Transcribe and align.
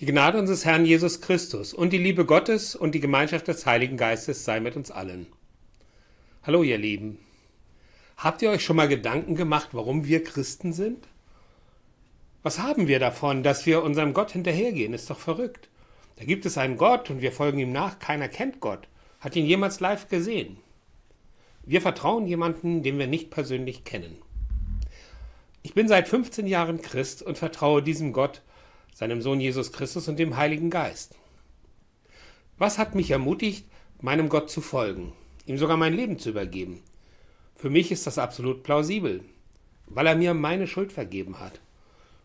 Die 0.00 0.06
Gnade 0.06 0.38
unseres 0.38 0.64
Herrn 0.64 0.84
Jesus 0.84 1.20
Christus 1.20 1.74
und 1.74 1.92
die 1.92 1.98
Liebe 1.98 2.24
Gottes 2.24 2.76
und 2.76 2.94
die 2.94 3.00
Gemeinschaft 3.00 3.48
des 3.48 3.66
Heiligen 3.66 3.96
Geistes 3.96 4.44
sei 4.44 4.60
mit 4.60 4.76
uns 4.76 4.92
allen. 4.92 5.26
Hallo 6.44 6.62
ihr 6.62 6.78
Lieben. 6.78 7.18
Habt 8.16 8.40
ihr 8.40 8.50
euch 8.50 8.62
schon 8.62 8.76
mal 8.76 8.86
Gedanken 8.86 9.34
gemacht, 9.34 9.70
warum 9.72 10.04
wir 10.04 10.22
Christen 10.22 10.72
sind? 10.72 11.08
Was 12.44 12.60
haben 12.60 12.86
wir 12.86 13.00
davon, 13.00 13.42
dass 13.42 13.66
wir 13.66 13.82
unserem 13.82 14.14
Gott 14.14 14.30
hinterhergehen? 14.30 14.94
Ist 14.94 15.10
doch 15.10 15.18
verrückt. 15.18 15.68
Da 16.14 16.24
gibt 16.24 16.46
es 16.46 16.58
einen 16.58 16.76
Gott 16.76 17.10
und 17.10 17.20
wir 17.20 17.32
folgen 17.32 17.58
ihm 17.58 17.72
nach. 17.72 17.98
Keiner 17.98 18.28
kennt 18.28 18.60
Gott, 18.60 18.86
hat 19.18 19.34
ihn 19.34 19.46
jemals 19.46 19.80
live 19.80 20.06
gesehen. 20.06 20.58
Wir 21.64 21.82
vertrauen 21.82 22.28
jemanden, 22.28 22.84
den 22.84 23.00
wir 23.00 23.08
nicht 23.08 23.30
persönlich 23.30 23.82
kennen. 23.82 24.16
Ich 25.64 25.74
bin 25.74 25.88
seit 25.88 26.06
15 26.06 26.46
Jahren 26.46 26.82
Christ 26.82 27.20
und 27.20 27.36
vertraue 27.36 27.82
diesem 27.82 28.12
Gott, 28.12 28.42
seinem 28.98 29.22
Sohn 29.22 29.38
Jesus 29.38 29.70
Christus 29.70 30.08
und 30.08 30.18
dem 30.18 30.36
Heiligen 30.36 30.70
Geist. 30.70 31.14
Was 32.58 32.78
hat 32.78 32.96
mich 32.96 33.12
ermutigt, 33.12 33.64
meinem 34.00 34.28
Gott 34.28 34.50
zu 34.50 34.60
folgen, 34.60 35.12
ihm 35.46 35.56
sogar 35.56 35.76
mein 35.76 35.94
Leben 35.94 36.18
zu 36.18 36.30
übergeben? 36.30 36.82
Für 37.54 37.70
mich 37.70 37.92
ist 37.92 38.08
das 38.08 38.18
absolut 38.18 38.64
plausibel, 38.64 39.22
weil 39.86 40.08
er 40.08 40.16
mir 40.16 40.34
meine 40.34 40.66
Schuld 40.66 40.92
vergeben 40.92 41.38
hat 41.38 41.60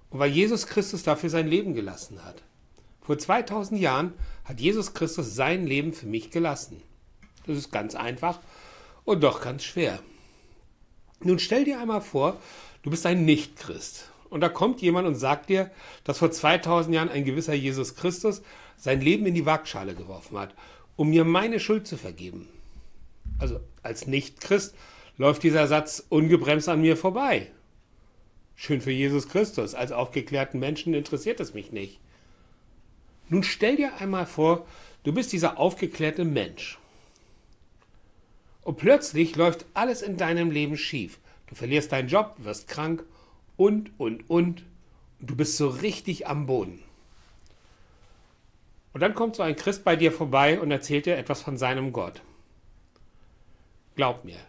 und 0.09 0.17
weil 0.17 0.31
Jesus 0.31 0.65
Christus 0.65 1.03
dafür 1.03 1.29
sein 1.29 1.47
Leben 1.47 1.75
gelassen 1.75 2.25
hat. 2.25 2.41
Vor 3.01 3.19
2000 3.19 3.79
Jahren 3.79 4.13
hat 4.43 4.59
Jesus 4.59 4.95
Christus 4.95 5.35
sein 5.35 5.67
Leben 5.67 5.93
für 5.93 6.07
mich 6.07 6.31
gelassen. 6.31 6.81
Das 7.45 7.55
ist 7.55 7.71
ganz 7.71 7.93
einfach 7.93 8.39
und 9.05 9.21
doch 9.21 9.41
ganz 9.41 9.63
schwer. 9.63 9.99
Nun 11.19 11.37
stell 11.37 11.65
dir 11.65 11.79
einmal 11.79 12.01
vor, 12.01 12.39
du 12.81 12.89
bist 12.89 13.05
ein 13.05 13.25
Nichtchrist 13.25 14.09
und 14.33 14.41
da 14.41 14.49
kommt 14.49 14.81
jemand 14.81 15.07
und 15.07 15.13
sagt 15.13 15.49
dir, 15.49 15.69
dass 16.05 16.17
vor 16.17 16.31
2000 16.31 16.95
Jahren 16.95 17.09
ein 17.09 17.23
gewisser 17.23 17.53
Jesus 17.53 17.95
Christus 17.95 18.41
sein 18.77 18.99
Leben 18.99 19.27
in 19.27 19.35
die 19.35 19.45
Waagschale 19.45 19.93
geworfen 19.93 20.39
hat, 20.39 20.55
um 20.95 21.11
mir 21.11 21.23
meine 21.23 21.59
Schuld 21.59 21.85
zu 21.85 21.97
vergeben. 21.97 22.49
Also 23.37 23.59
als 23.83 24.07
Nichtchrist 24.07 24.73
läuft 25.19 25.43
dieser 25.43 25.67
Satz 25.67 26.03
ungebremst 26.09 26.67
an 26.67 26.81
mir 26.81 26.97
vorbei. 26.97 27.51
Schön 28.55 28.81
für 28.81 28.89
Jesus 28.89 29.29
Christus, 29.29 29.75
als 29.75 29.91
aufgeklärten 29.91 30.59
Menschen 30.59 30.95
interessiert 30.95 31.39
es 31.39 31.53
mich 31.53 31.71
nicht. 31.71 31.99
Nun 33.29 33.43
stell 33.43 33.75
dir 33.75 33.97
einmal 33.99 34.25
vor, 34.25 34.65
du 35.03 35.13
bist 35.13 35.31
dieser 35.31 35.59
aufgeklärte 35.59 36.25
Mensch. 36.25 36.79
Und 38.63 38.77
plötzlich 38.77 39.35
läuft 39.35 39.67
alles 39.75 40.01
in 40.01 40.17
deinem 40.17 40.49
Leben 40.49 40.75
schief. 40.75 41.19
Du 41.45 41.53
verlierst 41.53 41.91
deinen 41.91 42.07
Job, 42.07 42.33
wirst 42.39 42.67
krank 42.67 43.03
und, 43.57 43.91
und, 43.99 44.29
und. 44.29 44.63
Du 45.19 45.35
bist 45.35 45.57
so 45.57 45.69
richtig 45.69 46.27
am 46.27 46.45
Boden. 46.45 46.83
Und 48.93 49.01
dann 49.01 49.15
kommt 49.15 49.35
so 49.35 49.43
ein 49.43 49.55
Christ 49.55 49.83
bei 49.83 49.95
dir 49.95 50.11
vorbei 50.11 50.59
und 50.59 50.69
erzählt 50.69 51.05
dir 51.05 51.17
etwas 51.17 51.41
von 51.41 51.57
seinem 51.57 51.93
Gott. 51.93 52.21
Glaub 53.95 54.23
mir, 54.25 54.39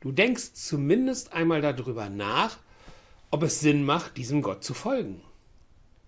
du 0.00 0.12
denkst 0.12 0.54
zumindest 0.54 1.32
einmal 1.32 1.60
darüber 1.60 2.08
nach, 2.08 2.58
ob 3.30 3.42
es 3.42 3.60
Sinn 3.60 3.84
macht, 3.84 4.16
diesem 4.16 4.42
Gott 4.42 4.64
zu 4.64 4.74
folgen. 4.74 5.20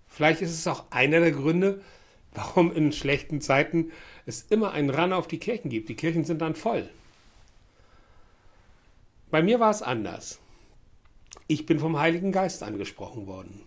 Vielleicht 0.07 0.41
ist 0.41 0.53
es 0.53 0.67
auch 0.67 0.85
einer 0.91 1.20
der 1.20 1.33
Gründe, 1.33 1.83
warum 2.33 2.73
in 2.73 2.92
schlechten 2.92 3.41
Zeiten 3.41 3.91
es 4.27 4.42
immer 4.42 4.73
einen 4.73 4.91
Run 4.91 5.13
auf 5.13 5.29
die 5.29 5.39
Kirchen 5.39 5.70
gibt. 5.70 5.89
Die 5.89 5.97
Kirchen 5.97 6.25
sind 6.25 6.41
dann 6.41 6.55
voll. 6.55 6.89
Bei 9.31 9.42
mir 9.42 9.61
war 9.61 9.70
es 9.70 9.83
anders. 9.83 10.39
Ich 11.47 11.67
bin 11.67 11.79
vom 11.79 11.98
Heiligen 11.98 12.33
Geist 12.33 12.62
angesprochen 12.62 13.27
worden. 13.27 13.62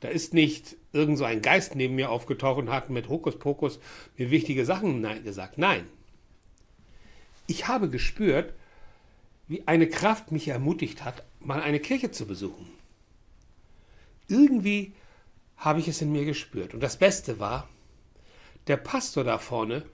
Da 0.00 0.08
ist 0.08 0.34
nicht 0.34 0.76
irgend 0.92 1.18
so 1.18 1.24
ein 1.24 1.42
Geist 1.42 1.74
neben 1.74 1.94
mir 1.94 2.10
aufgetaucht 2.10 2.58
und 2.58 2.70
hat 2.70 2.90
mit 2.90 3.08
Hokuspokus 3.08 3.78
mir 4.16 4.30
wichtige 4.30 4.64
Sachen 4.64 5.02
gesagt. 5.24 5.58
Nein. 5.58 5.86
Ich 7.46 7.68
habe 7.68 7.88
gespürt, 7.88 8.52
wie 9.48 9.66
eine 9.66 9.88
Kraft 9.88 10.32
mich 10.32 10.48
ermutigt 10.48 11.04
hat, 11.04 11.24
mal 11.40 11.60
eine 11.60 11.80
Kirche 11.80 12.10
zu 12.10 12.26
besuchen. 12.26 12.68
Irgendwie 14.28 14.92
habe 15.56 15.80
ich 15.80 15.88
es 15.88 16.02
in 16.02 16.12
mir 16.12 16.24
gespürt. 16.24 16.74
Und 16.74 16.80
das 16.80 16.96
Beste 16.98 17.38
war, 17.38 17.68
der 18.66 18.76
Pastor 18.76 19.24
da 19.24 19.38
vorne 19.38 19.84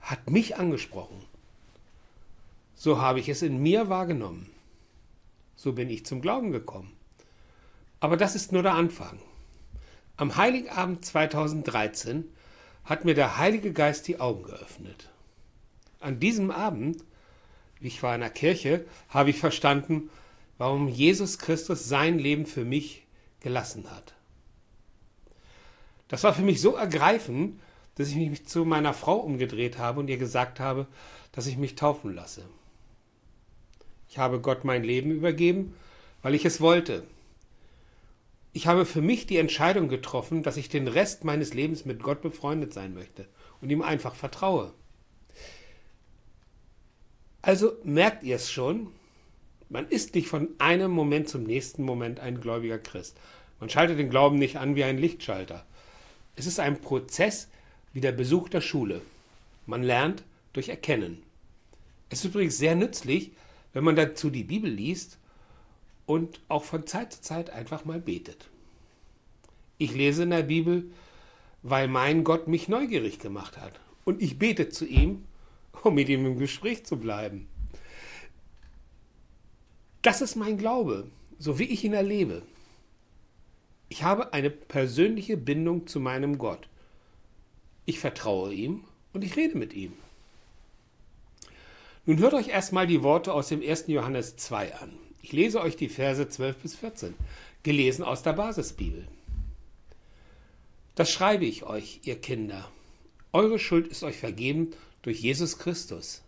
hat 0.00 0.30
mich 0.30 0.56
angesprochen. 0.56 1.24
So 2.74 3.00
habe 3.00 3.20
ich 3.20 3.28
es 3.28 3.42
in 3.42 3.62
mir 3.62 3.88
wahrgenommen. 3.88 4.50
So 5.56 5.72
bin 5.72 5.90
ich 5.90 6.06
zum 6.06 6.20
Glauben 6.20 6.52
gekommen. 6.52 6.92
Aber 8.00 8.16
das 8.16 8.34
ist 8.34 8.52
nur 8.52 8.62
der 8.62 8.74
Anfang. 8.74 9.18
Am 10.16 10.36
Heiligabend 10.36 11.04
2013 11.04 12.24
hat 12.84 13.04
mir 13.04 13.14
der 13.14 13.38
Heilige 13.38 13.72
Geist 13.72 14.08
die 14.08 14.20
Augen 14.20 14.42
geöffnet. 14.42 15.10
An 16.00 16.18
diesem 16.18 16.50
Abend, 16.50 17.04
ich 17.80 18.02
war 18.02 18.14
in 18.14 18.20
der 18.20 18.30
Kirche, 18.30 18.84
habe 19.08 19.30
ich 19.30 19.38
verstanden, 19.38 20.10
warum 20.58 20.88
Jesus 20.88 21.38
Christus 21.38 21.88
sein 21.88 22.18
Leben 22.18 22.46
für 22.46 22.64
mich 22.64 23.06
gelassen 23.40 23.90
hat. 23.90 24.14
Das 26.08 26.24
war 26.24 26.34
für 26.34 26.42
mich 26.42 26.60
so 26.60 26.74
ergreifend, 26.74 27.60
dass 27.94 28.08
ich 28.08 28.16
mich 28.16 28.46
zu 28.46 28.64
meiner 28.64 28.94
Frau 28.94 29.16
umgedreht 29.16 29.78
habe 29.78 30.00
und 30.00 30.08
ihr 30.08 30.18
gesagt 30.18 30.60
habe, 30.60 30.86
dass 31.32 31.46
ich 31.46 31.56
mich 31.56 31.74
taufen 31.74 32.14
lasse. 32.14 32.44
Ich 34.12 34.18
habe 34.18 34.40
Gott 34.40 34.62
mein 34.62 34.84
Leben 34.84 35.10
übergeben, 35.10 35.74
weil 36.20 36.34
ich 36.34 36.44
es 36.44 36.60
wollte. 36.60 37.02
Ich 38.52 38.66
habe 38.66 38.84
für 38.84 39.00
mich 39.00 39.26
die 39.26 39.38
Entscheidung 39.38 39.88
getroffen, 39.88 40.42
dass 40.42 40.58
ich 40.58 40.68
den 40.68 40.86
Rest 40.86 41.24
meines 41.24 41.54
Lebens 41.54 41.86
mit 41.86 42.02
Gott 42.02 42.20
befreundet 42.20 42.74
sein 42.74 42.92
möchte 42.92 43.26
und 43.62 43.70
ihm 43.70 43.80
einfach 43.80 44.14
vertraue. 44.14 44.74
Also 47.40 47.72
merkt 47.84 48.22
ihr 48.22 48.36
es 48.36 48.52
schon, 48.52 48.88
man 49.70 49.88
ist 49.88 50.14
nicht 50.14 50.28
von 50.28 50.48
einem 50.58 50.90
Moment 50.90 51.30
zum 51.30 51.44
nächsten 51.44 51.82
Moment 51.82 52.20
ein 52.20 52.38
gläubiger 52.38 52.78
Christ. 52.78 53.16
Man 53.60 53.70
schaltet 53.70 53.98
den 53.98 54.10
Glauben 54.10 54.38
nicht 54.38 54.58
an 54.58 54.76
wie 54.76 54.84
ein 54.84 54.98
Lichtschalter. 54.98 55.64
Es 56.36 56.44
ist 56.44 56.60
ein 56.60 56.82
Prozess 56.82 57.48
wie 57.94 58.02
der 58.02 58.12
Besuch 58.12 58.50
der 58.50 58.60
Schule. 58.60 59.00
Man 59.64 59.82
lernt 59.82 60.22
durch 60.52 60.68
Erkennen. 60.68 61.22
Es 62.10 62.18
ist 62.18 62.26
übrigens 62.26 62.58
sehr 62.58 62.74
nützlich, 62.74 63.30
wenn 63.72 63.84
man 63.84 63.96
dazu 63.96 64.30
die 64.30 64.44
Bibel 64.44 64.70
liest 64.70 65.18
und 66.06 66.40
auch 66.48 66.64
von 66.64 66.86
Zeit 66.86 67.12
zu 67.12 67.22
Zeit 67.22 67.50
einfach 67.50 67.84
mal 67.84 68.00
betet. 68.00 68.48
Ich 69.78 69.94
lese 69.94 70.24
in 70.24 70.30
der 70.30 70.42
Bibel, 70.42 70.90
weil 71.62 71.88
mein 71.88 72.24
Gott 72.24 72.48
mich 72.48 72.68
neugierig 72.68 73.18
gemacht 73.18 73.58
hat. 73.58 73.80
Und 74.04 74.20
ich 74.20 74.38
bete 74.38 74.68
zu 74.68 74.84
ihm, 74.86 75.24
um 75.82 75.94
mit 75.94 76.08
ihm 76.08 76.26
im 76.26 76.38
Gespräch 76.38 76.84
zu 76.84 76.98
bleiben. 76.98 77.48
Das 80.02 80.20
ist 80.20 80.36
mein 80.36 80.58
Glaube, 80.58 81.08
so 81.38 81.58
wie 81.58 81.64
ich 81.64 81.84
ihn 81.84 81.94
erlebe. 81.94 82.42
Ich 83.88 84.02
habe 84.02 84.32
eine 84.32 84.50
persönliche 84.50 85.36
Bindung 85.36 85.86
zu 85.86 86.00
meinem 86.00 86.38
Gott. 86.38 86.68
Ich 87.84 87.98
vertraue 87.98 88.52
ihm 88.52 88.84
und 89.12 89.22
ich 89.22 89.36
rede 89.36 89.56
mit 89.56 89.74
ihm. 89.74 89.92
Nun 92.04 92.18
hört 92.18 92.34
euch 92.34 92.48
erstmal 92.48 92.88
die 92.88 93.04
Worte 93.04 93.32
aus 93.32 93.48
dem 93.48 93.62
1. 93.62 93.84
Johannes 93.86 94.36
2 94.36 94.74
an. 94.74 94.92
Ich 95.22 95.30
lese 95.30 95.60
euch 95.60 95.76
die 95.76 95.88
Verse 95.88 96.28
12 96.28 96.56
bis 96.56 96.74
14, 96.74 97.14
gelesen 97.62 98.02
aus 98.02 98.24
der 98.24 98.32
Basisbibel. 98.32 99.06
Das 100.96 101.12
schreibe 101.12 101.44
ich 101.44 101.62
euch, 101.62 102.00
ihr 102.02 102.20
Kinder. 102.20 102.68
Eure 103.32 103.60
Schuld 103.60 103.86
ist 103.86 104.02
euch 104.02 104.16
vergeben 104.16 104.72
durch 105.02 105.20
Jesus 105.20 105.58
Christus, 105.58 106.22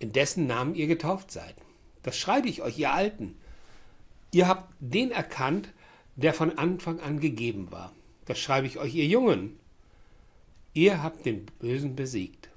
in 0.00 0.12
dessen 0.12 0.46
Namen 0.46 0.74
ihr 0.74 0.86
getauft 0.86 1.30
seid. 1.30 1.54
Das 2.02 2.18
schreibe 2.18 2.48
ich 2.48 2.60
euch, 2.60 2.78
ihr 2.78 2.92
Alten. 2.92 3.38
Ihr 4.32 4.48
habt 4.48 4.70
den 4.80 5.10
erkannt, 5.10 5.70
der 6.16 6.34
von 6.34 6.58
Anfang 6.58 7.00
an 7.00 7.20
gegeben 7.20 7.72
war. 7.72 7.94
Das 8.26 8.38
schreibe 8.38 8.66
ich 8.66 8.76
euch, 8.78 8.94
ihr 8.94 9.06
Jungen. 9.06 9.58
Ihr 10.74 11.02
habt 11.02 11.24
den 11.24 11.46
Bösen 11.58 11.96
besiegt. 11.96 12.47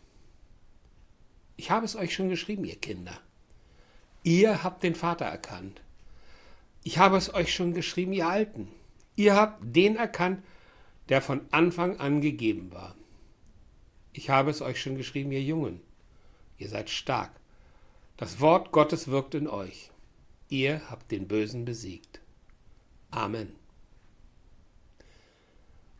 Ich 1.61 1.69
habe 1.69 1.85
es 1.85 1.95
euch 1.95 2.15
schon 2.15 2.29
geschrieben, 2.29 2.65
ihr 2.65 2.75
Kinder. 2.75 3.21
Ihr 4.23 4.63
habt 4.63 4.81
den 4.81 4.95
Vater 4.95 5.25
erkannt. 5.25 5.79
Ich 6.83 6.97
habe 6.97 7.17
es 7.17 7.31
euch 7.35 7.53
schon 7.53 7.75
geschrieben, 7.75 8.13
ihr 8.13 8.27
Alten. 8.27 8.67
Ihr 9.15 9.35
habt 9.35 9.59
den 9.61 9.95
erkannt, 9.95 10.43
der 11.09 11.21
von 11.21 11.41
Anfang 11.51 11.99
an 11.99 12.19
gegeben 12.19 12.71
war. 12.71 12.95
Ich 14.11 14.31
habe 14.31 14.49
es 14.49 14.63
euch 14.63 14.81
schon 14.81 14.97
geschrieben, 14.97 15.31
ihr 15.31 15.43
Jungen. 15.43 15.81
Ihr 16.57 16.67
seid 16.67 16.89
stark. 16.89 17.29
Das 18.17 18.39
Wort 18.39 18.71
Gottes 18.71 19.09
wirkt 19.09 19.35
in 19.35 19.47
euch. 19.47 19.91
Ihr 20.49 20.81
habt 20.89 21.11
den 21.11 21.27
Bösen 21.27 21.63
besiegt. 21.63 22.21
Amen. 23.11 23.53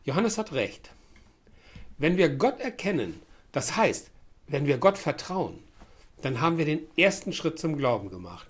Johannes 0.02 0.38
hat 0.38 0.54
recht. 0.54 0.90
Wenn 1.98 2.16
wir 2.16 2.30
Gott 2.30 2.58
erkennen, 2.58 3.22
das 3.52 3.76
heißt, 3.76 4.11
wenn 4.52 4.66
wir 4.66 4.76
Gott 4.76 4.98
vertrauen, 4.98 5.58
dann 6.20 6.42
haben 6.42 6.58
wir 6.58 6.66
den 6.66 6.86
ersten 6.98 7.32
Schritt 7.32 7.58
zum 7.58 7.78
Glauben 7.78 8.10
gemacht. 8.10 8.46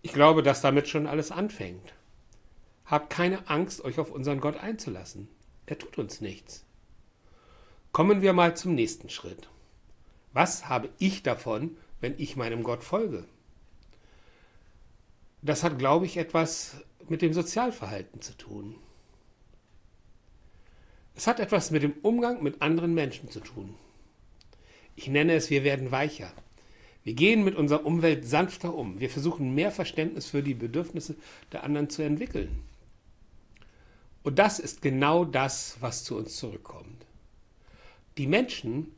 Ich 0.00 0.14
glaube, 0.14 0.42
dass 0.42 0.62
damit 0.62 0.88
schon 0.88 1.06
alles 1.06 1.30
anfängt. 1.30 1.92
Habt 2.86 3.10
keine 3.10 3.46
Angst, 3.48 3.84
euch 3.84 3.98
auf 3.98 4.10
unseren 4.10 4.40
Gott 4.40 4.56
einzulassen. 4.56 5.28
er 5.66 5.78
tut 5.78 5.98
uns 5.98 6.22
nichts. 6.22 6.64
Kommen 7.92 8.22
wir 8.22 8.32
mal 8.32 8.56
zum 8.56 8.74
nächsten 8.74 9.10
Schritt. 9.10 9.50
Was 10.32 10.70
habe 10.70 10.88
ich 10.98 11.22
davon, 11.22 11.76
wenn 12.00 12.14
ich 12.16 12.36
meinem 12.36 12.62
Gott 12.62 12.82
folge? 12.82 13.24
Das 15.42 15.62
hat, 15.62 15.78
glaube 15.78 16.06
ich, 16.06 16.16
etwas 16.16 16.76
mit 17.08 17.20
dem 17.20 17.34
Sozialverhalten 17.34 18.22
zu 18.22 18.38
tun. 18.38 18.74
Es 21.14 21.26
hat 21.26 21.40
etwas 21.40 21.70
mit 21.70 21.82
dem 21.82 21.92
Umgang 22.00 22.42
mit 22.42 22.62
anderen 22.62 22.94
Menschen 22.94 23.30
zu 23.30 23.40
tun. 23.40 23.74
Ich 25.00 25.08
nenne 25.08 25.32
es, 25.32 25.48
wir 25.48 25.64
werden 25.64 25.92
weicher. 25.92 26.30
Wir 27.04 27.14
gehen 27.14 27.42
mit 27.42 27.56
unserer 27.56 27.86
Umwelt 27.86 28.26
sanfter 28.26 28.74
um. 28.74 29.00
Wir 29.00 29.08
versuchen 29.08 29.54
mehr 29.54 29.70
Verständnis 29.70 30.26
für 30.26 30.42
die 30.42 30.52
Bedürfnisse 30.52 31.14
der 31.52 31.64
anderen 31.64 31.88
zu 31.88 32.02
entwickeln. 32.02 32.62
Und 34.22 34.38
das 34.38 34.58
ist 34.58 34.82
genau 34.82 35.24
das, 35.24 35.78
was 35.80 36.04
zu 36.04 36.18
uns 36.18 36.36
zurückkommt. 36.36 37.06
Die 38.18 38.26
Menschen 38.26 38.92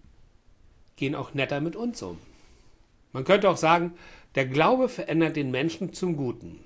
gehen 0.97 1.15
auch 1.15 1.35
netter 1.35 1.61
mit 1.61 1.77
uns 1.77 2.03
um. 2.03 2.19
Man 3.13 3.23
könnte 3.23 3.49
auch 3.49 3.57
sagen, 3.57 3.93
der 4.35 4.47
Glaube 4.47 4.89
verändert 4.89 5.37
den 5.37 5.53
Menschen 5.53 5.93
zum 5.93 6.17
Guten. 6.17 6.65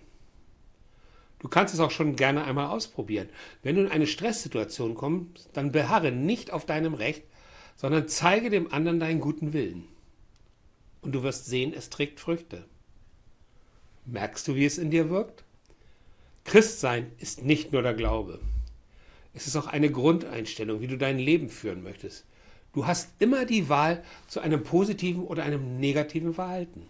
Du 1.40 1.48
kannst 1.48 1.74
es 1.74 1.80
auch 1.80 1.90
schon 1.90 2.16
gerne 2.16 2.44
einmal 2.44 2.68
ausprobieren. 2.68 3.28
Wenn 3.62 3.76
du 3.76 3.82
in 3.82 3.90
eine 3.90 4.06
Stresssituation 4.06 4.94
kommst, 4.94 5.50
dann 5.52 5.72
beharre 5.72 6.10
nicht 6.10 6.54
auf 6.54 6.64
deinem 6.64 6.94
Recht, 6.94 7.24
sondern 7.76 8.08
zeige 8.08 8.50
dem 8.50 8.72
anderen 8.72 9.00
deinen 9.00 9.20
guten 9.20 9.52
Willen. 9.52 9.84
Und 11.02 11.12
du 11.12 11.22
wirst 11.22 11.46
sehen, 11.46 11.72
es 11.74 11.90
trägt 11.90 12.20
Früchte. 12.20 12.64
Merkst 14.06 14.48
du, 14.48 14.54
wie 14.54 14.64
es 14.64 14.78
in 14.78 14.90
dir 14.90 15.10
wirkt? 15.10 15.44
Christsein 16.44 17.10
ist 17.18 17.42
nicht 17.42 17.72
nur 17.72 17.82
der 17.82 17.94
Glaube. 17.94 18.40
Es 19.34 19.46
ist 19.46 19.56
auch 19.56 19.66
eine 19.66 19.90
Grundeinstellung, 19.90 20.80
wie 20.80 20.86
du 20.86 20.96
dein 20.96 21.18
Leben 21.18 21.50
führen 21.50 21.82
möchtest. 21.82 22.24
Du 22.72 22.86
hast 22.86 23.10
immer 23.18 23.44
die 23.44 23.68
Wahl 23.68 24.02
zu 24.28 24.40
einem 24.40 24.62
positiven 24.62 25.24
oder 25.24 25.44
einem 25.44 25.78
negativen 25.78 26.34
Verhalten. 26.34 26.86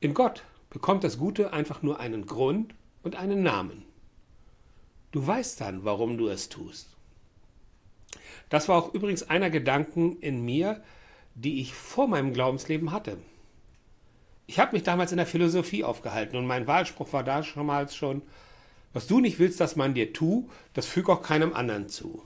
In 0.00 0.14
Gott 0.14 0.44
bekommt 0.70 1.04
das 1.04 1.18
Gute 1.18 1.52
einfach 1.52 1.82
nur 1.82 2.00
einen 2.00 2.26
Grund 2.26 2.74
und 3.02 3.16
einen 3.16 3.42
Namen. 3.42 3.84
Du 5.12 5.26
weißt 5.26 5.60
dann, 5.60 5.84
warum 5.84 6.18
du 6.18 6.28
es 6.28 6.48
tust. 6.48 6.95
Das 8.48 8.68
war 8.68 8.76
auch 8.76 8.94
übrigens 8.94 9.28
einer 9.28 9.50
Gedanken 9.50 10.18
in 10.20 10.44
mir, 10.44 10.82
die 11.34 11.60
ich 11.60 11.74
vor 11.74 12.08
meinem 12.08 12.32
Glaubensleben 12.32 12.92
hatte. 12.92 13.18
Ich 14.46 14.58
habe 14.58 14.72
mich 14.72 14.84
damals 14.84 15.10
in 15.10 15.18
der 15.18 15.26
Philosophie 15.26 15.84
aufgehalten 15.84 16.36
und 16.36 16.46
mein 16.46 16.66
Wahlspruch 16.66 17.12
war 17.12 17.24
da 17.24 17.42
schon 17.42 17.66
mal 17.66 17.88
schon, 17.88 18.22
was 18.92 19.06
du 19.06 19.20
nicht 19.20 19.38
willst, 19.38 19.60
dass 19.60 19.76
man 19.76 19.94
dir 19.94 20.12
tu, 20.12 20.48
das 20.72 20.86
füg 20.86 21.08
auch 21.08 21.22
keinem 21.22 21.52
anderen 21.52 21.88
zu. 21.88 22.22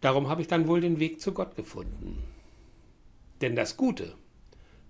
Darum 0.00 0.28
habe 0.28 0.40
ich 0.42 0.48
dann 0.48 0.66
wohl 0.66 0.80
den 0.80 0.98
Weg 0.98 1.20
zu 1.20 1.32
Gott 1.32 1.56
gefunden. 1.56 2.22
Denn 3.40 3.54
das 3.54 3.76
Gute, 3.76 4.14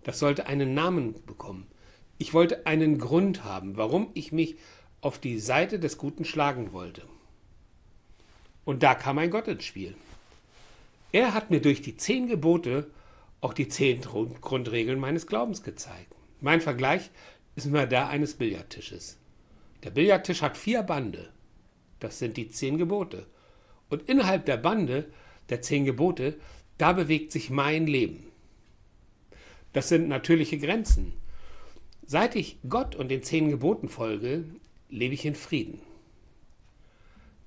das 0.05 0.19
sollte 0.19 0.47
einen 0.47 0.75
Namen 0.75 1.15
bekommen. 1.27 1.67
Ich 2.19 2.33
wollte 2.35 2.67
einen 2.67 2.99
Grund 2.99 3.45
haben, 3.45 3.77
warum 3.77 4.11
ich 4.15 4.33
mich 4.33 4.57
auf 5.01 5.19
die 5.19 5.39
Seite 5.39 5.79
des 5.79 5.99
Guten 5.99 6.25
schlagen 6.25 6.73
wollte. 6.73 7.03
Und 8.69 8.83
da 8.83 8.95
kam 8.95 9.17
ein 9.17 9.31
Gott 9.31 9.49
ins 9.49 9.65
Spiel. 9.65 9.95
Er 11.11 11.33
hat 11.33 11.51
mir 11.51 11.63
durch 11.63 11.81
die 11.81 11.97
zehn 11.97 12.27
Gebote 12.27 12.91
auch 13.41 13.55
die 13.55 13.71
zehn 13.71 14.03
Grundregeln 14.03 15.01
meines 15.01 15.27
Glaubens 15.27 15.63
gezeigt. 15.63 16.15
Mein 16.43 16.61
Vergleich 16.61 17.09
ist 17.57 17.65
immer 17.65 17.87
der 17.87 18.11
eines 18.11 18.35
Billardtisches. 18.35 19.17
Der 19.85 19.89
Billardtisch 19.89 20.43
hat 20.43 20.59
vier 20.59 20.83
Bande. 20.83 21.31
Das 21.99 22.19
sind 22.19 22.37
die 22.37 22.51
zehn 22.51 22.77
Gebote. 22.77 23.25
Und 23.89 24.07
innerhalb 24.07 24.45
der 24.45 24.59
Bande 24.59 25.07
der 25.49 25.63
zehn 25.63 25.87
Gebote, 25.87 26.39
da 26.77 26.93
bewegt 26.93 27.33
sich 27.33 27.49
mein 27.49 27.87
Leben. 27.87 28.31
Das 29.73 29.89
sind 29.89 30.11
natürliche 30.11 30.59
Grenzen. 30.59 31.15
Seit 32.05 32.37
ich 32.37 32.59
Gott 32.69 32.97
und 32.97 33.09
den 33.09 33.23
zehn 33.23 33.49
Geboten 33.49 33.89
folge, 33.89 34.45
lebe 34.91 35.15
ich 35.15 35.25
in 35.25 35.37
Frieden. 35.37 35.81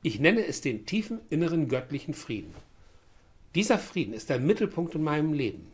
Ich 0.04 0.20
nenne 0.20 0.46
es 0.46 0.62
den 0.62 0.86
tiefen 0.86 1.20
inneren 1.30 1.68
göttlichen 1.68 2.14
Frieden. 2.14 2.54
Dieser 3.54 3.78
Frieden 3.78 4.14
ist 4.14 4.30
der 4.30 4.40
Mittelpunkt 4.40 4.96
in 4.96 5.04
meinem 5.04 5.34
Leben. 5.34 5.72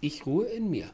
Ich 0.00 0.26
ruhe 0.26 0.46
in 0.46 0.70
mir. 0.70 0.90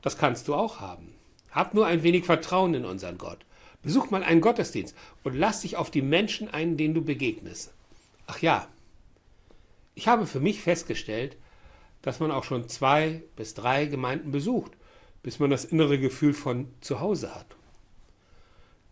Das 0.00 0.16
kannst 0.16 0.48
du 0.48 0.54
auch 0.54 0.80
haben. 0.80 1.14
Hab 1.50 1.74
nur 1.74 1.86
ein 1.86 2.02
wenig 2.02 2.24
Vertrauen 2.24 2.74
in 2.74 2.84
unseren 2.84 3.18
Gott. 3.18 3.38
Besuch 3.82 4.10
mal 4.10 4.22
einen 4.22 4.40
Gottesdienst 4.40 4.94
und 5.24 5.34
lass 5.34 5.60
dich 5.60 5.76
auf 5.76 5.90
die 5.90 6.02
Menschen 6.02 6.48
ein, 6.48 6.76
denen 6.76 6.94
du 6.94 7.02
begegnest. 7.02 7.72
Ach 8.26 8.38
ja, 8.40 8.68
ich 9.94 10.08
habe 10.08 10.26
für 10.26 10.40
mich 10.40 10.62
festgestellt, 10.62 11.36
dass 12.00 12.20
man 12.20 12.30
auch 12.30 12.44
schon 12.44 12.68
zwei 12.68 13.22
bis 13.36 13.54
drei 13.54 13.86
Gemeinden 13.86 14.30
besucht, 14.30 14.72
bis 15.22 15.38
man 15.38 15.50
das 15.50 15.64
innere 15.64 15.98
Gefühl 15.98 16.34
von 16.34 16.68
zu 16.80 17.00
Hause 17.00 17.34
hat. 17.34 17.46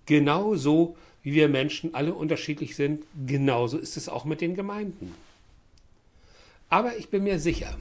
Genauso 0.07 0.97
wie 1.23 1.33
wir 1.33 1.49
Menschen 1.49 1.95
alle 1.95 2.15
unterschiedlich 2.15 2.77
sind, 2.77 3.05
genauso 3.27 3.79
ist 3.79 3.97
es 3.97 4.09
auch 4.09 4.25
mit 4.25 4.41
den 4.41 4.55
Gemeinden. 4.55 5.15
Aber 6.69 6.97
ich 6.97 7.11
bin 7.11 7.25
mir 7.25 7.39
sicher, 7.39 7.77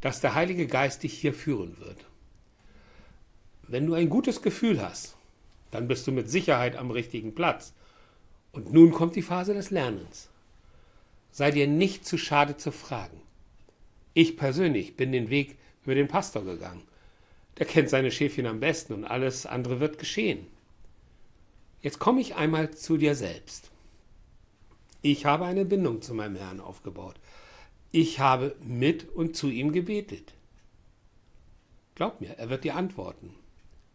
dass 0.00 0.20
der 0.20 0.34
Heilige 0.34 0.66
Geist 0.66 1.02
dich 1.02 1.14
hier 1.14 1.34
führen 1.34 1.78
wird. 1.78 1.98
Wenn 3.68 3.86
du 3.86 3.94
ein 3.94 4.08
gutes 4.08 4.42
Gefühl 4.42 4.80
hast, 4.82 5.14
dann 5.70 5.86
bist 5.86 6.06
du 6.06 6.12
mit 6.12 6.30
Sicherheit 6.30 6.76
am 6.76 6.90
richtigen 6.90 7.34
Platz. 7.34 7.72
Und 8.52 8.72
nun 8.72 8.90
kommt 8.90 9.14
die 9.14 9.22
Phase 9.22 9.54
des 9.54 9.70
Lernens. 9.70 10.28
Sei 11.30 11.52
dir 11.52 11.68
nicht 11.68 12.04
zu 12.04 12.18
schade 12.18 12.56
zu 12.56 12.72
fragen. 12.72 13.20
Ich 14.14 14.36
persönlich 14.36 14.96
bin 14.96 15.12
den 15.12 15.30
Weg 15.30 15.56
über 15.84 15.94
den 15.94 16.08
Pastor 16.08 16.44
gegangen. 16.44 16.82
Der 17.58 17.66
kennt 17.66 17.90
seine 17.90 18.10
Schäfchen 18.10 18.46
am 18.46 18.58
besten 18.58 18.94
und 18.94 19.04
alles 19.04 19.46
andere 19.46 19.78
wird 19.78 19.98
geschehen. 19.98 20.46
Jetzt 21.82 21.98
komme 21.98 22.20
ich 22.20 22.34
einmal 22.34 22.70
zu 22.72 22.96
dir 22.96 23.14
selbst. 23.14 23.70
Ich 25.02 25.24
habe 25.24 25.46
eine 25.46 25.64
Bindung 25.64 26.02
zu 26.02 26.12
meinem 26.14 26.36
Herrn 26.36 26.60
aufgebaut. 26.60 27.16
Ich 27.90 28.20
habe 28.20 28.54
mit 28.62 29.08
und 29.08 29.34
zu 29.34 29.48
ihm 29.48 29.72
gebetet. 29.72 30.34
Glaub 31.94 32.20
mir, 32.20 32.38
er 32.38 32.50
wird 32.50 32.64
dir 32.64 32.76
antworten. 32.76 33.34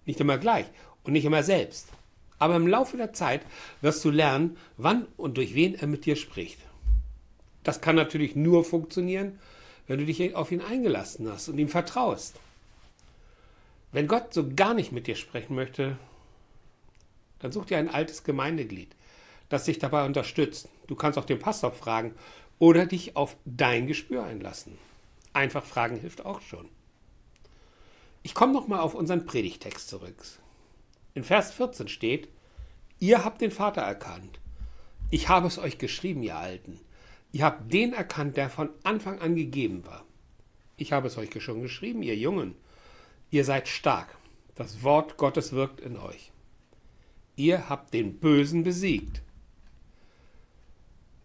Nicht 0.05 0.19
immer 0.19 0.37
gleich 0.37 0.65
und 1.03 1.13
nicht 1.13 1.25
immer 1.25 1.43
selbst. 1.43 1.89
Aber 2.37 2.55
im 2.55 2.67
Laufe 2.67 2.97
der 2.97 3.13
Zeit 3.13 3.41
wirst 3.81 4.03
du 4.03 4.09
lernen, 4.09 4.57
wann 4.77 5.07
und 5.15 5.37
durch 5.37 5.55
wen 5.55 5.75
er 5.75 5.87
mit 5.87 6.05
dir 6.05 6.15
spricht. 6.15 6.59
Das 7.63 7.81
kann 7.81 7.95
natürlich 7.95 8.35
nur 8.35 8.63
funktionieren, 8.63 9.39
wenn 9.87 9.99
du 9.99 10.05
dich 10.05 10.35
auf 10.35 10.51
ihn 10.51 10.61
eingelassen 10.61 11.29
hast 11.31 11.49
und 11.49 11.57
ihm 11.57 11.69
vertraust. 11.69 12.35
Wenn 13.91 14.07
Gott 14.07 14.33
so 14.33 14.49
gar 14.55 14.73
nicht 14.73 14.91
mit 14.91 15.07
dir 15.07 15.15
sprechen 15.15 15.55
möchte, 15.55 15.97
dann 17.39 17.51
such 17.51 17.65
dir 17.65 17.77
ein 17.77 17.89
altes 17.89 18.23
Gemeindeglied, 18.23 18.95
das 19.49 19.65
dich 19.65 19.79
dabei 19.79 20.05
unterstützt. 20.05 20.69
Du 20.87 20.95
kannst 20.95 21.17
auch 21.17 21.25
den 21.25 21.39
Pastor 21.39 21.71
fragen 21.71 22.13
oder 22.59 22.85
dich 22.85 23.15
auf 23.15 23.35
dein 23.45 23.87
Gespür 23.87 24.23
einlassen. 24.23 24.77
Einfach 25.33 25.65
fragen 25.65 25.97
hilft 25.97 26.25
auch 26.25 26.41
schon. 26.41 26.69
Ich 28.23 28.33
komme 28.33 28.53
nochmal 28.53 28.79
auf 28.79 28.95
unseren 28.95 29.25
Predigtext 29.25 29.87
zurück. 29.87 30.15
In 31.13 31.23
Vers 31.23 31.51
14 31.53 31.87
steht, 31.87 32.27
ihr 32.99 33.23
habt 33.23 33.41
den 33.41 33.51
Vater 33.51 33.81
erkannt. 33.81 34.39
Ich 35.11 35.29
habe 35.29 35.47
es 35.47 35.59
euch 35.59 35.77
geschrieben, 35.77 36.23
ihr 36.23 36.37
Alten. 36.37 36.79
Ihr 37.31 37.45
habt 37.45 37.71
den 37.71 37.93
erkannt, 37.93 38.37
der 38.37 38.49
von 38.49 38.69
Anfang 38.83 39.19
an 39.19 39.35
gegeben 39.35 39.85
war. 39.85 40.05
Ich 40.77 40.91
habe 40.91 41.07
es 41.07 41.17
euch 41.17 41.29
schon 41.43 41.61
geschrieben, 41.61 42.01
ihr 42.01 42.15
Jungen. 42.15 42.55
Ihr 43.29 43.45
seid 43.45 43.67
stark. 43.67 44.17
Das 44.55 44.83
Wort 44.83 45.17
Gottes 45.17 45.51
wirkt 45.51 45.79
in 45.81 45.97
euch. 45.97 46.31
Ihr 47.35 47.69
habt 47.69 47.93
den 47.93 48.19
Bösen 48.19 48.63
besiegt. 48.63 49.21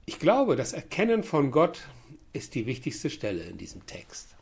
Ich 0.06 0.18
glaube, 0.18 0.56
das 0.56 0.72
Erkennen 0.72 1.22
von 1.22 1.50
Gott 1.50 1.82
ist 2.32 2.54
die 2.54 2.66
wichtigste 2.66 3.10
Stelle 3.10 3.44
in 3.44 3.58
diesem 3.58 3.86
Text. 3.86 4.34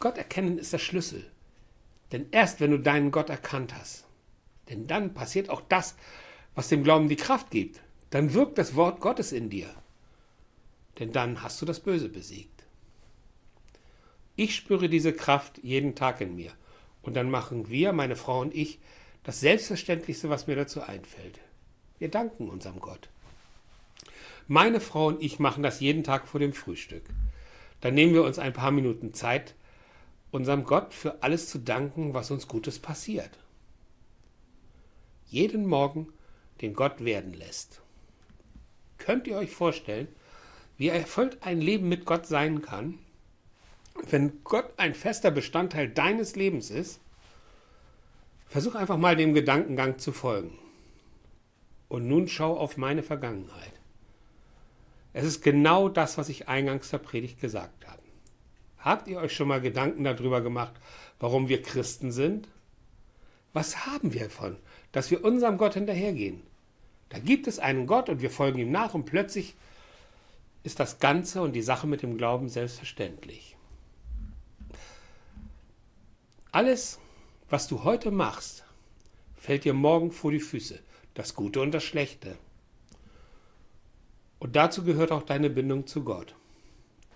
Gott 0.00 0.18
erkennen 0.18 0.58
ist 0.58 0.72
der 0.72 0.78
Schlüssel. 0.78 1.30
Denn 2.12 2.26
erst 2.30 2.60
wenn 2.60 2.70
du 2.70 2.78
deinen 2.78 3.10
Gott 3.10 3.30
erkannt 3.30 3.74
hast, 3.74 4.06
denn 4.68 4.86
dann 4.86 5.14
passiert 5.14 5.50
auch 5.50 5.62
das, 5.68 5.96
was 6.54 6.68
dem 6.68 6.84
Glauben 6.84 7.08
die 7.08 7.16
Kraft 7.16 7.50
gibt. 7.50 7.80
Dann 8.10 8.34
wirkt 8.34 8.58
das 8.58 8.74
Wort 8.74 9.00
Gottes 9.00 9.32
in 9.32 9.50
dir. 9.50 9.68
Denn 10.98 11.12
dann 11.12 11.42
hast 11.42 11.60
du 11.60 11.66
das 11.66 11.80
Böse 11.80 12.08
besiegt. 12.08 12.64
Ich 14.36 14.54
spüre 14.54 14.88
diese 14.88 15.12
Kraft 15.12 15.58
jeden 15.62 15.94
Tag 15.94 16.20
in 16.20 16.36
mir. 16.36 16.52
Und 17.02 17.14
dann 17.14 17.30
machen 17.30 17.68
wir, 17.68 17.92
meine 17.92 18.16
Frau 18.16 18.40
und 18.40 18.54
ich, 18.54 18.78
das 19.24 19.40
Selbstverständlichste, 19.40 20.30
was 20.30 20.46
mir 20.46 20.56
dazu 20.56 20.82
einfällt. 20.82 21.40
Wir 21.98 22.10
danken 22.10 22.48
unserem 22.48 22.80
Gott. 22.80 23.08
Meine 24.46 24.80
Frau 24.80 25.08
und 25.08 25.22
ich 25.22 25.38
machen 25.38 25.62
das 25.62 25.80
jeden 25.80 26.04
Tag 26.04 26.26
vor 26.26 26.40
dem 26.40 26.52
Frühstück. 26.52 27.02
Dann 27.80 27.94
nehmen 27.94 28.14
wir 28.14 28.24
uns 28.24 28.38
ein 28.38 28.52
paar 28.52 28.70
Minuten 28.70 29.12
Zeit, 29.12 29.54
unserem 30.30 30.64
Gott 30.64 30.94
für 30.94 31.22
alles 31.22 31.48
zu 31.48 31.58
danken, 31.58 32.14
was 32.14 32.30
uns 32.30 32.48
Gutes 32.48 32.78
passiert. 32.78 33.30
Jeden 35.26 35.66
Morgen 35.66 36.12
den 36.60 36.74
Gott 36.74 37.04
werden 37.04 37.34
lässt. 37.34 37.82
Könnt 38.96 39.26
ihr 39.26 39.36
euch 39.36 39.50
vorstellen, 39.50 40.08
wie 40.76 40.88
erfüllt 40.88 41.38
ein 41.42 41.60
Leben 41.60 41.88
mit 41.88 42.04
Gott 42.04 42.26
sein 42.26 42.62
kann, 42.62 42.98
wenn 44.10 44.42
Gott 44.44 44.72
ein 44.76 44.94
fester 44.94 45.30
Bestandteil 45.30 45.88
deines 45.88 46.36
Lebens 46.36 46.70
ist? 46.70 47.00
Versuch 48.48 48.74
einfach 48.74 48.96
mal 48.96 49.16
dem 49.16 49.34
Gedankengang 49.34 49.98
zu 49.98 50.12
folgen. 50.12 50.58
Und 51.88 52.06
nun 52.06 52.28
schau 52.28 52.56
auf 52.56 52.76
meine 52.76 53.02
Vergangenheit. 53.02 53.72
Es 55.12 55.24
ist 55.24 55.42
genau 55.42 55.88
das, 55.88 56.18
was 56.18 56.28
ich 56.28 56.48
eingangs 56.48 56.90
der 56.90 56.98
Predigt 56.98 57.40
gesagt 57.40 57.86
habe. 57.86 58.02
Habt 58.78 59.08
ihr 59.08 59.18
euch 59.18 59.34
schon 59.34 59.48
mal 59.48 59.60
Gedanken 59.60 60.04
darüber 60.04 60.40
gemacht, 60.40 60.74
warum 61.18 61.48
wir 61.48 61.62
Christen 61.62 62.12
sind? 62.12 62.48
Was 63.52 63.86
haben 63.86 64.12
wir 64.12 64.24
davon, 64.24 64.56
dass 64.92 65.10
wir 65.10 65.24
unserem 65.24 65.58
Gott 65.58 65.74
hinterhergehen? 65.74 66.42
Da 67.08 67.18
gibt 67.18 67.46
es 67.46 67.58
einen 67.58 67.86
Gott 67.86 68.08
und 68.08 68.22
wir 68.22 68.30
folgen 68.30 68.58
ihm 68.58 68.70
nach 68.70 68.94
und 68.94 69.04
plötzlich 69.04 69.54
ist 70.62 70.78
das 70.80 71.00
Ganze 71.00 71.40
und 71.40 71.52
die 71.54 71.62
Sache 71.62 71.86
mit 71.86 72.02
dem 72.02 72.18
Glauben 72.18 72.48
selbstverständlich. 72.48 73.56
Alles, 76.52 76.98
was 77.50 77.66
du 77.66 77.84
heute 77.84 78.10
machst, 78.10 78.64
fällt 79.36 79.64
dir 79.64 79.74
morgen 79.74 80.12
vor 80.12 80.30
die 80.30 80.40
Füße, 80.40 80.78
das 81.14 81.34
Gute 81.34 81.60
und 81.60 81.72
das 81.72 81.84
Schlechte. 81.84 82.36
Und 84.38 84.54
dazu 84.54 84.84
gehört 84.84 85.12
auch 85.12 85.22
deine 85.22 85.50
Bindung 85.50 85.86
zu 85.86 86.04
Gott. 86.04 86.34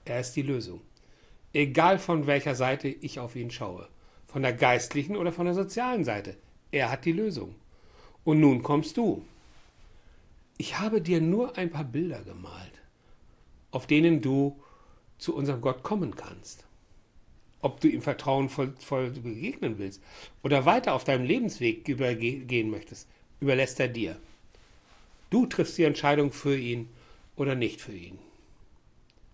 Er 0.04 0.20
ist 0.20 0.32
die 0.34 0.42
Lösung. 0.42 0.80
Egal 1.52 1.98
von 1.98 2.26
welcher 2.26 2.54
Seite 2.54 2.88
ich 2.88 3.20
auf 3.20 3.36
ihn 3.36 3.50
schaue. 3.50 3.88
Von 4.26 4.42
der 4.42 4.54
geistlichen 4.54 5.16
oder 5.16 5.32
von 5.32 5.44
der 5.44 5.54
sozialen 5.54 6.04
Seite. 6.04 6.36
Er 6.70 6.90
hat 6.90 7.04
die 7.04 7.12
Lösung. 7.12 7.54
Und 8.24 8.40
nun 8.40 8.62
kommst 8.62 8.96
du. 8.96 9.24
Ich 10.56 10.78
habe 10.78 11.00
dir 11.00 11.20
nur 11.20 11.56
ein 11.58 11.70
paar 11.70 11.84
Bilder 11.84 12.22
gemalt, 12.22 12.72
auf 13.70 13.86
denen 13.86 14.20
du 14.22 14.60
zu 15.18 15.34
unserem 15.34 15.60
Gott 15.60 15.82
kommen 15.82 16.16
kannst. 16.16 16.64
Ob 17.62 17.80
du 17.80 17.88
ihm 17.88 18.02
vertrauensvoll 18.02 19.10
begegnen 19.10 19.78
willst 19.78 20.02
oder 20.42 20.66
weiter 20.66 20.94
auf 20.94 21.04
deinem 21.04 21.24
Lebensweg 21.24 21.88
übergehen 21.88 22.70
möchtest, 22.70 23.08
überlässt 23.40 23.80
er 23.80 23.88
dir. 23.88 24.16
Du 25.30 25.46
triffst 25.46 25.78
die 25.78 25.84
Entscheidung 25.84 26.32
für 26.32 26.56
ihn 26.56 26.88
oder 27.36 27.54
nicht 27.54 27.80
für 27.80 27.94
ihn. 27.94 28.18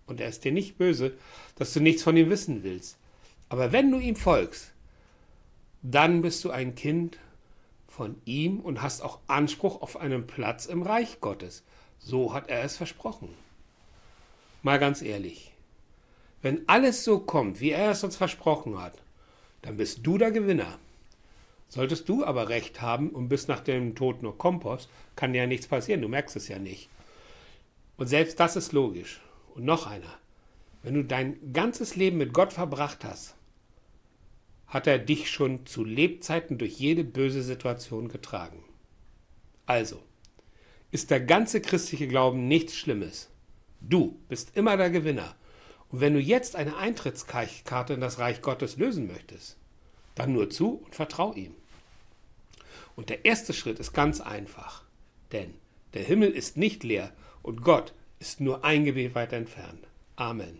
Und 0.05 0.21
er 0.21 0.29
ist 0.29 0.45
dir 0.45 0.51
nicht 0.51 0.77
böse, 0.77 1.17
dass 1.55 1.73
du 1.73 1.79
nichts 1.81 2.03
von 2.03 2.15
ihm 2.15 2.29
wissen 2.29 2.63
willst. 2.63 2.97
Aber 3.49 3.71
wenn 3.71 3.91
du 3.91 3.99
ihm 3.99 4.15
folgst, 4.15 4.71
dann 5.81 6.21
bist 6.21 6.43
du 6.43 6.51
ein 6.51 6.75
Kind 6.75 7.17
von 7.87 8.15
ihm 8.25 8.59
und 8.59 8.81
hast 8.81 9.01
auch 9.01 9.19
Anspruch 9.27 9.81
auf 9.81 9.97
einen 9.97 10.25
Platz 10.27 10.65
im 10.65 10.83
Reich 10.83 11.19
Gottes. 11.19 11.63
So 11.99 12.33
hat 12.33 12.49
er 12.49 12.63
es 12.63 12.77
versprochen. 12.77 13.29
Mal 14.61 14.79
ganz 14.79 15.01
ehrlich, 15.01 15.48
wenn 16.41 16.67
alles 16.67 17.03
so 17.03 17.19
kommt, 17.19 17.59
wie 17.59 17.71
er 17.71 17.91
es 17.91 18.03
uns 18.03 18.15
versprochen 18.15 18.81
hat, 18.81 19.01
dann 19.61 19.77
bist 19.77 19.99
du 20.03 20.17
der 20.17 20.31
Gewinner. 20.31 20.79
Solltest 21.67 22.09
du 22.09 22.23
aber 22.23 22.49
recht 22.49 22.81
haben 22.81 23.09
und 23.09 23.29
bist 23.29 23.47
nach 23.47 23.59
dem 23.59 23.95
Tod 23.95 24.23
nur 24.23 24.37
Kompost, 24.37 24.89
kann 25.15 25.33
dir 25.33 25.39
ja 25.39 25.47
nichts 25.47 25.67
passieren, 25.67 26.01
du 26.01 26.07
merkst 26.07 26.35
es 26.35 26.47
ja 26.47 26.57
nicht. 26.57 26.89
Und 27.97 28.07
selbst 28.07 28.39
das 28.39 28.55
ist 28.55 28.71
logisch. 28.71 29.21
Und 29.53 29.65
noch 29.65 29.85
einer. 29.85 30.17
Wenn 30.81 30.93
du 30.93 31.03
dein 31.03 31.53
ganzes 31.53 31.95
Leben 31.95 32.17
mit 32.17 32.33
Gott 32.33 32.53
verbracht 32.53 33.03
hast, 33.03 33.35
hat 34.67 34.87
er 34.87 34.99
dich 34.99 35.29
schon 35.29 35.65
zu 35.65 35.83
Lebzeiten 35.83 36.57
durch 36.57 36.79
jede 36.79 37.03
böse 37.03 37.41
Situation 37.41 38.07
getragen. 38.07 38.63
Also, 39.65 40.01
ist 40.91 41.11
der 41.11 41.19
ganze 41.19 41.59
christliche 41.59 42.07
Glauben 42.07 42.47
nichts 42.47 42.75
Schlimmes. 42.75 43.29
Du 43.81 44.19
bist 44.29 44.55
immer 44.55 44.77
der 44.77 44.89
Gewinner. 44.89 45.35
Und 45.91 46.01
wenn 46.01 46.13
du 46.13 46.19
jetzt 46.19 46.55
eine 46.55 46.77
Eintrittskarte 46.77 47.93
in 47.93 48.01
das 48.01 48.19
Reich 48.19 48.41
Gottes 48.41 48.77
lösen 48.77 49.07
möchtest, 49.07 49.57
dann 50.15 50.33
nur 50.33 50.49
zu 50.49 50.81
und 50.83 50.95
vertrau 50.95 51.33
ihm. 51.33 51.55
Und 52.95 53.09
der 53.09 53.25
erste 53.25 53.53
Schritt 53.53 53.79
ist 53.79 53.93
ganz 53.93 54.21
einfach. 54.21 54.83
Denn 55.31 55.53
der 55.93 56.03
Himmel 56.03 56.31
ist 56.31 56.57
nicht 56.57 56.83
leer 56.83 57.11
und 57.41 57.63
Gott 57.63 57.93
ist 58.19 58.41
nur 58.41 58.63
ein 58.63 58.85
Gebet 58.85 59.15
weit 59.15 59.33
entfernt. 59.33 59.87
Amen. 60.15 60.59